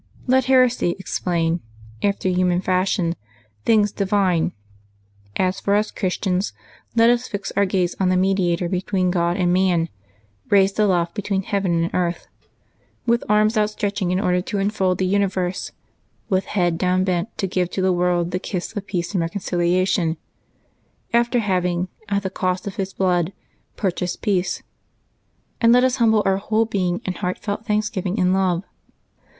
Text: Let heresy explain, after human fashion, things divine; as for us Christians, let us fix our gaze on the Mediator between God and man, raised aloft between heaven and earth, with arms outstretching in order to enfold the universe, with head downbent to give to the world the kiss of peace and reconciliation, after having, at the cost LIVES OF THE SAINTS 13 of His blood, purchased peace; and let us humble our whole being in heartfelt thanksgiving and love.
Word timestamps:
Let 0.25 0.45
heresy 0.45 0.95
explain, 0.97 1.59
after 2.01 2.27
human 2.27 2.59
fashion, 2.61 3.15
things 3.65 3.91
divine; 3.91 4.51
as 5.35 5.59
for 5.59 5.75
us 5.75 5.91
Christians, 5.91 6.53
let 6.95 7.11
us 7.11 7.27
fix 7.27 7.51
our 7.55 7.67
gaze 7.67 7.95
on 7.99 8.09
the 8.09 8.17
Mediator 8.17 8.67
between 8.67 9.11
God 9.11 9.37
and 9.37 9.53
man, 9.53 9.89
raised 10.49 10.79
aloft 10.79 11.13
between 11.13 11.43
heaven 11.43 11.83
and 11.83 11.93
earth, 11.93 12.25
with 13.05 13.23
arms 13.29 13.59
outstretching 13.59 14.09
in 14.09 14.19
order 14.19 14.41
to 14.41 14.57
enfold 14.57 14.97
the 14.97 15.05
universe, 15.05 15.71
with 16.29 16.45
head 16.45 16.79
downbent 16.79 17.27
to 17.37 17.45
give 17.45 17.69
to 17.69 17.83
the 17.83 17.93
world 17.93 18.31
the 18.31 18.39
kiss 18.39 18.75
of 18.75 18.87
peace 18.87 19.11
and 19.11 19.21
reconciliation, 19.21 20.17
after 21.13 21.37
having, 21.37 21.89
at 22.09 22.23
the 22.23 22.31
cost 22.31 22.65
LIVES 22.65 22.73
OF 22.73 22.77
THE 22.77 22.85
SAINTS 22.87 22.93
13 22.93 23.03
of 23.05 23.21
His 23.23 23.31
blood, 23.31 23.33
purchased 23.75 24.21
peace; 24.23 24.63
and 25.61 25.71
let 25.71 25.83
us 25.83 25.97
humble 25.97 26.23
our 26.25 26.37
whole 26.37 26.65
being 26.65 27.01
in 27.05 27.13
heartfelt 27.13 27.67
thanksgiving 27.67 28.19
and 28.19 28.33
love. 28.33 28.63